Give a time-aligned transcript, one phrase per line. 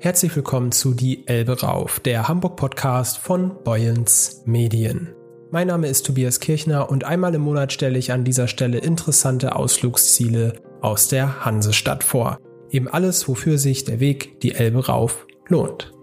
[0.00, 5.14] Herzlich willkommen zu Die Elbe Rauf, der Hamburg-Podcast von Boyens Medien.
[5.50, 9.56] Mein Name ist Tobias Kirchner und einmal im Monat stelle ich an dieser Stelle interessante
[9.56, 12.38] Ausflugsziele aus der Hansestadt vor.
[12.70, 15.93] Eben alles, wofür sich der Weg die Elbe rauf lohnt.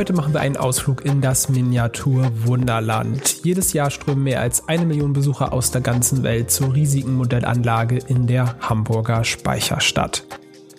[0.00, 3.44] Heute machen wir einen Ausflug in das Miniaturwunderland.
[3.44, 7.98] Jedes Jahr strömen mehr als eine Million Besucher aus der ganzen Welt zur riesigen Modellanlage
[7.98, 10.24] in der Hamburger Speicherstadt.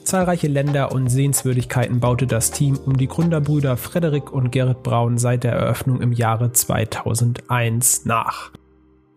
[0.04, 5.44] Zahlreiche Länder und Sehenswürdigkeiten baute das Team um die Gründerbrüder Frederik und Gerrit Braun seit
[5.44, 8.50] der Eröffnung im Jahre 2001 nach.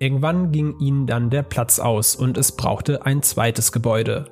[0.00, 4.26] Irgendwann ging ihnen dann der Platz aus und es brauchte ein zweites Gebäude.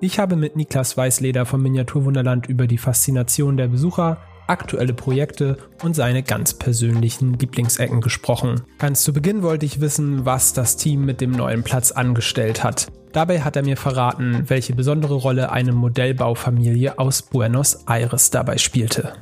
[0.00, 4.18] Ich habe mit Niklas Weißleder vom Miniaturwunderland über die Faszination der Besucher,
[4.48, 8.62] aktuelle Projekte und seine ganz persönlichen Lieblingsecken gesprochen.
[8.78, 12.88] Ganz zu Beginn wollte ich wissen, was das Team mit dem neuen Platz angestellt hat.
[13.12, 19.12] Dabei hat er mir verraten, welche besondere Rolle eine Modellbaufamilie aus Buenos Aires dabei spielte.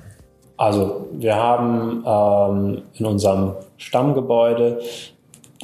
[0.57, 4.81] Also wir haben ähm, in unserem Stammgebäude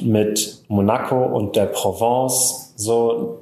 [0.01, 3.39] mit Monaco und der Provence so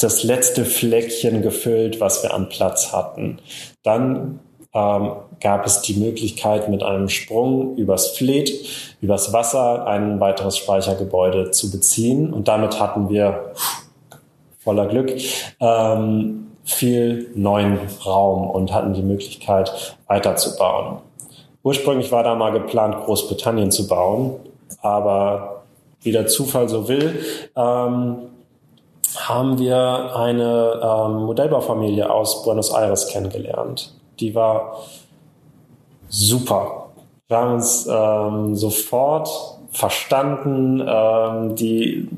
[0.00, 3.38] das letzte Fleckchen gefüllt, was wir an Platz hatten.
[3.82, 4.40] Dann
[4.74, 8.50] ähm, gab es die Möglichkeit, mit einem Sprung übers Fleet,
[9.00, 12.32] übers Wasser ein weiteres Speichergebäude zu beziehen.
[12.32, 13.52] Und damit hatten wir
[14.58, 15.12] voller Glück
[15.60, 20.98] ähm, viel neuen Raum und hatten die Möglichkeit weiterzubauen.
[21.62, 24.36] Ursprünglich war da mal geplant, Großbritannien zu bauen,
[24.82, 25.62] aber
[26.00, 27.20] wie der Zufall so will,
[27.56, 28.16] ähm,
[29.16, 34.84] haben wir eine ähm, Modellbaufamilie aus Buenos Aires kennengelernt die war
[36.08, 36.90] super.
[37.28, 39.28] Wir haben uns ähm, sofort
[39.72, 40.82] verstanden.
[40.86, 42.08] Ähm, die,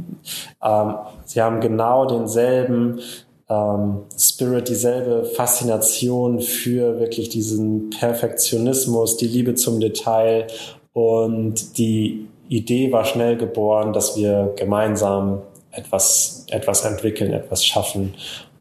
[0.62, 3.00] ähm, sie haben genau denselben
[3.48, 10.46] ähm, Spirit, dieselbe Faszination für wirklich diesen Perfektionismus, die Liebe zum Detail
[10.92, 18.14] und die Idee war schnell geboren, dass wir gemeinsam etwas, etwas entwickeln, etwas schaffen.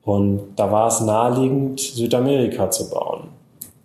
[0.06, 3.30] Und da war es naheliegend, Südamerika zu bauen.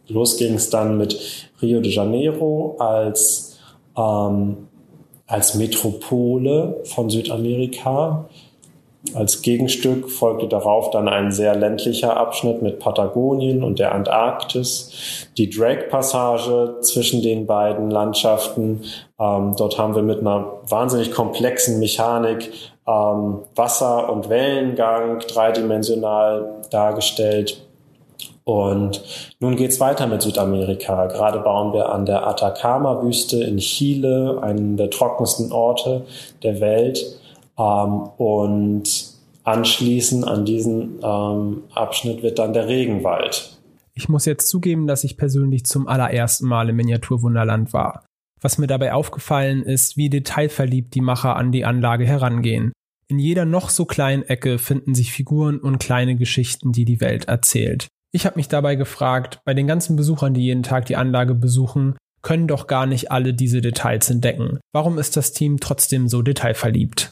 [0.06, 3.58] Los ging es dann mit Rio de Janeiro als,
[3.96, 4.68] ähm,
[5.26, 8.28] als Metropole von Südamerika.
[9.14, 15.26] Als Gegenstück folgte darauf dann ein sehr ländlicher Abschnitt mit Patagonien und der Antarktis.
[15.38, 18.82] Die Drake-Passage zwischen den beiden Landschaften.
[19.18, 22.50] Ähm, dort haben wir mit einer wahnsinnig komplexen Mechanik
[22.90, 27.64] ähm, Wasser- und Wellengang dreidimensional dargestellt.
[28.44, 29.02] Und
[29.38, 31.06] nun geht's weiter mit Südamerika.
[31.06, 36.04] Gerade bauen wir an der Atacama-Wüste in Chile, einen der trockensten Orte
[36.42, 37.20] der Welt.
[37.56, 38.84] Ähm, und
[39.44, 43.56] anschließend an diesen ähm, Abschnitt wird dann der Regenwald.
[43.94, 48.04] Ich muss jetzt zugeben, dass ich persönlich zum allerersten Mal im Miniaturwunderland war.
[48.40, 52.72] Was mir dabei aufgefallen ist, wie detailverliebt die Macher an die Anlage herangehen.
[53.10, 57.24] In jeder noch so kleinen Ecke finden sich Figuren und kleine Geschichten, die die Welt
[57.26, 57.88] erzählt.
[58.12, 61.96] Ich habe mich dabei gefragt, bei den ganzen Besuchern, die jeden Tag die Anlage besuchen,
[62.22, 64.60] können doch gar nicht alle diese Details entdecken.
[64.72, 67.10] Warum ist das Team trotzdem so detailverliebt?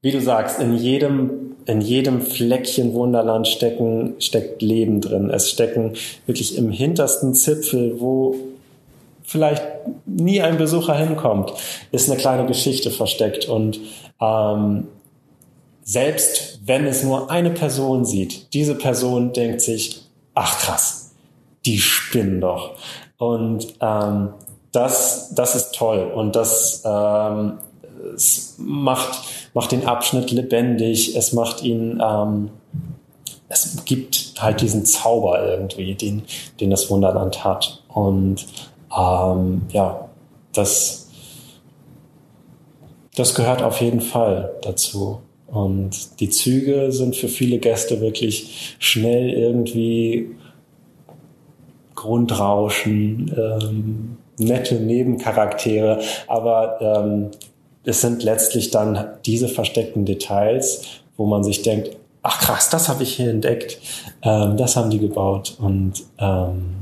[0.00, 1.30] Wie du sagst, in jedem,
[1.66, 5.28] in jedem Fleckchen Wunderland stecken, steckt Leben drin.
[5.28, 5.92] Es stecken
[6.24, 8.34] wirklich im hintersten Zipfel, wo
[9.24, 9.62] vielleicht
[10.06, 11.52] nie ein Besucher hinkommt,
[11.92, 13.46] ist eine kleine Geschichte versteckt.
[13.46, 13.78] Und
[14.22, 14.86] ähm,
[15.88, 20.02] selbst wenn es nur eine Person sieht, diese Person denkt sich,
[20.34, 21.12] ach krass,
[21.64, 22.74] die spinnen doch.
[23.16, 24.34] Und ähm,
[24.70, 27.54] das, das ist toll und das ähm,
[28.14, 29.18] es macht,
[29.54, 32.50] macht den Abschnitt lebendig, es macht ihn, ähm,
[33.48, 36.22] es gibt halt diesen Zauber irgendwie, den,
[36.60, 37.82] den das Wunderland hat.
[37.88, 38.46] Und
[38.94, 40.10] ähm, ja,
[40.52, 41.08] das,
[43.16, 45.22] das gehört auf jeden Fall dazu.
[45.50, 50.30] Und die Züge sind für viele Gäste wirklich schnell irgendwie
[51.94, 57.30] Grundrauschen, ähm, nette Nebencharaktere, aber ähm,
[57.84, 60.82] es sind letztlich dann diese versteckten Details,
[61.16, 63.78] wo man sich denkt, ach krass, das habe ich hier entdeckt,
[64.22, 65.56] ähm, das haben die gebaut.
[65.58, 66.74] Und ähm,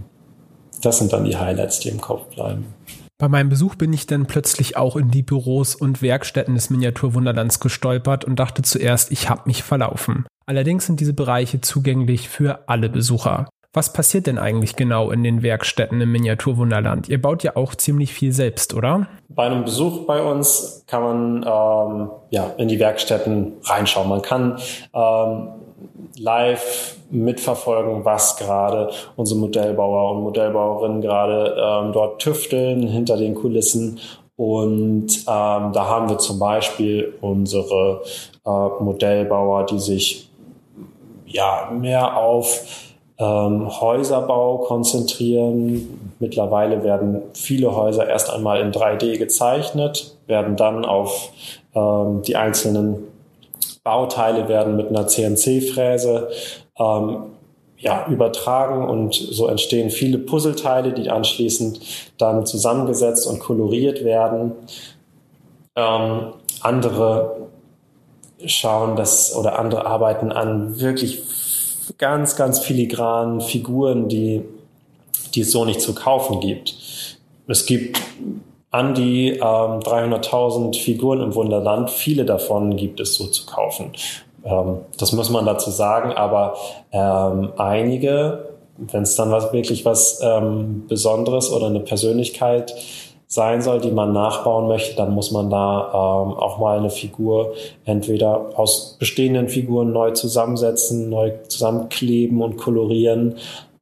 [0.83, 2.67] das sind dann die Highlights, die im Kopf bleiben.
[3.19, 7.61] Bei meinem Besuch bin ich dann plötzlich auch in die Büros und Werkstätten des Miniaturwunderlands
[7.61, 10.27] gestolpert und dachte zuerst, ich habe mich verlaufen.
[10.45, 13.49] Allerdings sind diese Bereiche zugänglich für alle Besucher.
[13.73, 17.09] Was passiert denn eigentlich genau in den Werkstätten im Miniaturwunderland?
[17.09, 19.07] Ihr baut ja auch ziemlich viel selbst, oder?
[19.29, 24.09] Bei einem Besuch bei uns kann man ähm, ja, in die Werkstätten reinschauen.
[24.09, 24.59] Man kann
[24.95, 25.49] ähm,
[26.19, 33.99] live mitverfolgen, was gerade unsere Modellbauer und Modellbauerinnen gerade ähm, dort tüfteln hinter den Kulissen.
[34.37, 38.03] Und ähm, da haben wir zum Beispiel unsere
[38.44, 40.31] äh, Modellbauer, die sich
[41.27, 42.65] ja mehr auf
[43.19, 46.15] ähm, Häuserbau konzentrieren.
[46.19, 51.31] Mittlerweile werden viele Häuser erst einmal in 3D gezeichnet, werden dann auf
[51.75, 53.16] ähm, die einzelnen
[53.87, 56.29] Bauteile werden mit einer CNC-Fräse
[56.77, 57.19] ähm,
[57.79, 61.79] ja, übertragen und so entstehen viele Puzzleteile, die anschließend
[62.19, 64.53] dann zusammengesetzt und koloriert werden.
[65.77, 67.37] Ähm, andere
[68.44, 71.23] schauen das oder andere arbeiten an wirklich
[71.97, 74.43] ganz, ganz filigranen Figuren, die,
[75.35, 76.75] die es so nicht zu kaufen gibt.
[77.47, 78.00] Es gibt
[78.76, 81.90] an die ähm, 300.000 Figuren im Wunderland.
[81.90, 83.93] Viele davon gibt es so zu kaufen.
[84.44, 86.56] Ähm, das muss man dazu sagen, aber
[86.93, 92.75] ähm, einige, wenn es dann was, wirklich was ähm, Besonderes oder eine Persönlichkeit
[93.28, 97.55] sein soll, die man nachbauen möchte, dann muss man da ähm, auch mal eine Figur
[97.87, 103.37] entweder aus bestehenden Figuren neu zusammensetzen, neu zusammenkleben und kolorieren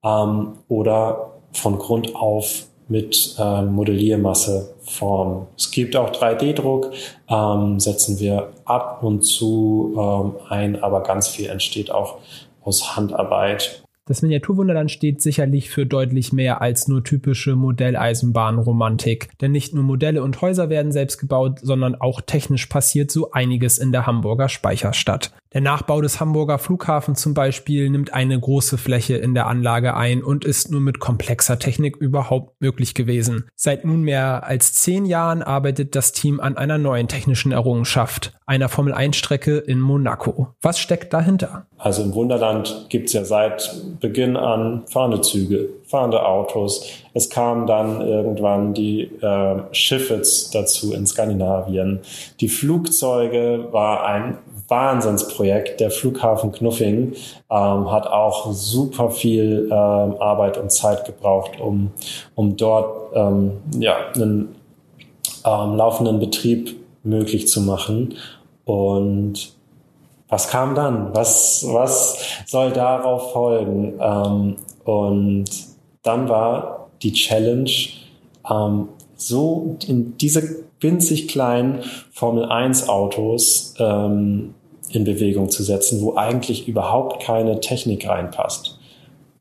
[0.04, 5.48] ähm, oder von Grund auf mit äh, Modelliermasse formen.
[5.58, 6.92] Es gibt auch 3D-Druck,
[7.28, 12.18] ähm, setzen wir ab und zu ähm, ein, aber ganz viel entsteht auch
[12.62, 13.82] aus Handarbeit.
[14.06, 19.30] Das Miniaturwunderland steht sicherlich für deutlich mehr als nur typische Modelleisenbahnromantik.
[19.40, 23.78] Denn nicht nur Modelle und Häuser werden selbst gebaut, sondern auch technisch passiert so einiges
[23.78, 25.32] in der Hamburger Speicherstadt.
[25.54, 30.24] Der Nachbau des Hamburger Flughafens zum Beispiel nimmt eine große Fläche in der Anlage ein
[30.24, 33.48] und ist nur mit komplexer Technik überhaupt möglich gewesen.
[33.54, 39.58] Seit nunmehr als zehn Jahren arbeitet das Team an einer neuen technischen Errungenschaft, einer Formel-1-Strecke
[39.58, 40.48] in Monaco.
[40.60, 41.66] Was steckt dahinter?
[41.78, 46.88] Also im Wunderland gibt es ja seit Beginn an fahrende Züge, fahrende Autos.
[47.12, 50.20] Es kamen dann irgendwann die äh, Schiffe
[50.52, 52.00] dazu in Skandinavien.
[52.40, 55.78] Die Flugzeuge war ein Wahnsinnsprojekt.
[55.78, 57.12] Der Flughafen Knuffing
[57.48, 61.92] ähm, hat auch super viel ähm, Arbeit und Zeit gebraucht, um,
[62.34, 64.56] um dort ähm, ja, einen
[65.46, 66.74] ähm, laufenden Betrieb
[67.04, 68.14] möglich zu machen.
[68.64, 69.52] Und
[70.28, 71.14] was kam dann?
[71.14, 73.94] Was, was soll darauf folgen?
[74.00, 75.73] Ähm, und
[76.04, 77.70] dann war die Challenge,
[78.48, 81.80] ähm, so in diese winzig kleinen
[82.12, 84.54] Formel 1 Autos ähm,
[84.90, 88.78] in Bewegung zu setzen, wo eigentlich überhaupt keine Technik reinpasst.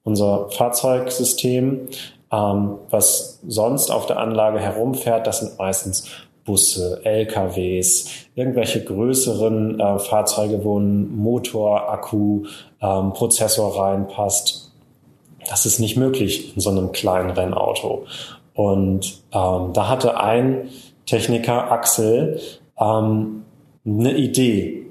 [0.03, 1.89] Unser Fahrzeugsystem,
[2.31, 6.07] ähm, was sonst auf der Anlage herumfährt, das sind meistens
[6.45, 12.45] Busse, LKWs, irgendwelche größeren äh, Fahrzeuge, wo ein Motor, Akku,
[12.81, 14.72] ähm, Prozessor reinpasst.
[15.49, 18.05] Das ist nicht möglich in so einem kleinen Rennauto.
[18.53, 20.69] Und ähm, da hatte ein
[21.05, 22.39] Techniker Axel
[22.79, 23.43] ähm,
[23.85, 24.85] eine Idee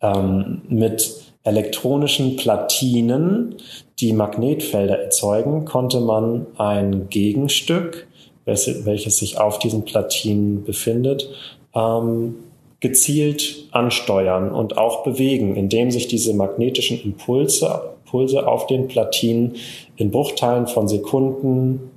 [0.00, 3.56] ähm, mit elektronischen Platinen,
[4.00, 8.08] die Magnetfelder erzeugen, konnte man ein Gegenstück,
[8.44, 11.28] welches sich auf diesen Platinen befindet,
[11.74, 12.36] ähm,
[12.80, 19.56] gezielt ansteuern und auch bewegen, indem sich diese magnetischen Impulse, Impulse auf den Platinen
[19.96, 21.90] in Bruchteilen von Sekunden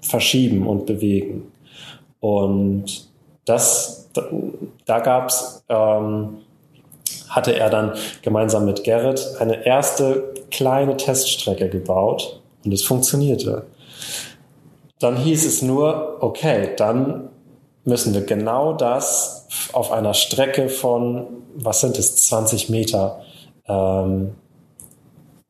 [0.00, 1.52] verschieben und bewegen.
[2.20, 3.06] Und
[3.44, 4.22] das, da,
[4.86, 6.38] da gab's, ähm,
[7.28, 13.66] hatte er dann gemeinsam mit Gerrit eine erste kleine Teststrecke gebaut und es funktionierte.
[14.98, 17.28] Dann hieß es nur, okay, dann
[17.84, 23.20] müssen wir genau das auf einer Strecke von, was sind es, 20 Meter,
[23.68, 24.32] ähm,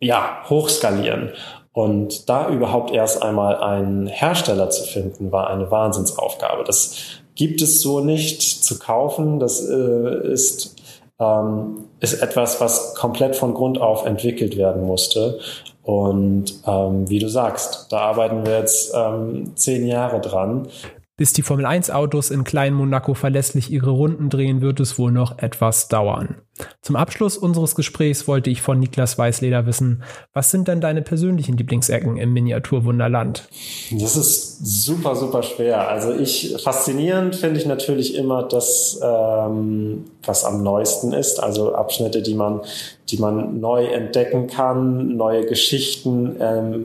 [0.01, 1.31] ja, hochskalieren.
[1.73, 6.65] Und da überhaupt erst einmal einen Hersteller zu finden, war eine Wahnsinnsaufgabe.
[6.65, 6.97] Das
[7.35, 9.39] gibt es so nicht zu kaufen.
[9.39, 10.75] Das äh, ist,
[11.21, 15.39] ähm, ist etwas, was komplett von Grund auf entwickelt werden musste.
[15.83, 20.69] Und ähm, wie du sagst, da arbeiten wir jetzt ähm, zehn Jahre dran.
[21.19, 25.11] Bis die Formel 1 Autos in Klein Monaco verlässlich ihre Runden drehen, wird es wohl
[25.11, 26.37] noch etwas dauern.
[26.81, 31.57] Zum Abschluss unseres Gesprächs wollte ich von Niklas Weißleder wissen, was sind denn deine persönlichen
[31.57, 33.49] Lieblingsecken im Miniaturwunderland?
[33.91, 35.89] Das ist super, super schwer.
[35.89, 41.43] Also ich faszinierend finde ich natürlich immer das, ähm, was am neuesten ist.
[41.43, 42.61] Also Abschnitte, die man,
[43.09, 46.85] die man neu entdecken kann, neue Geschichten ähm,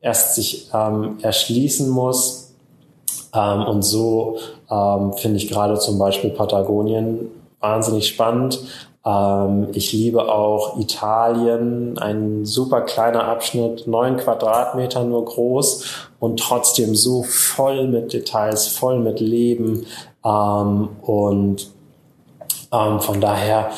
[0.00, 2.43] erst sich ähm, erschließen muss
[3.34, 4.38] ähm, und so
[4.70, 8.60] ähm, finde ich gerade zum Beispiel Patagonien wahnsinnig spannend.
[9.04, 16.94] Ähm, ich liebe auch Italien, ein super kleiner Abschnitt, neun Quadratmeter nur groß und trotzdem
[16.94, 19.86] so voll mit Details, voll mit Leben.
[20.24, 21.70] Ähm, und
[22.72, 23.70] ähm, von daher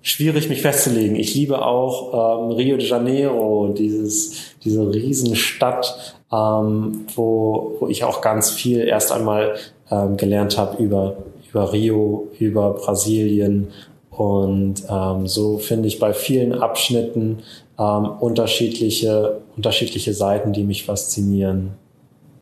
[0.00, 1.16] schwierig, mich festzulegen.
[1.16, 8.20] Ich liebe auch ähm, Rio de Janeiro, dieses, diese Riesenstadt, ähm, wo, wo ich auch
[8.20, 9.54] ganz viel erst einmal
[9.90, 11.16] ähm, gelernt habe über,
[11.48, 13.68] über Rio, über Brasilien.
[14.10, 17.38] Und ähm, so finde ich bei vielen Abschnitten
[17.78, 21.72] ähm, unterschiedliche, unterschiedliche Seiten, die mich faszinieren.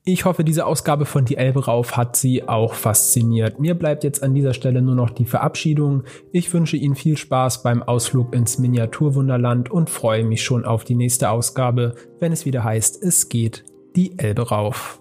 [0.04, 3.60] Ich hoffe, diese Ausgabe von Die Elbe rauf hat Sie auch fasziniert.
[3.60, 6.04] Mir bleibt jetzt an dieser Stelle nur noch die Verabschiedung.
[6.32, 10.94] Ich wünsche Ihnen viel Spaß beim Ausflug ins Miniaturwunderland und freue mich schon auf die
[10.94, 13.64] nächste Ausgabe, wenn es wieder heißt, es geht
[13.96, 14.99] die Elbe rauf.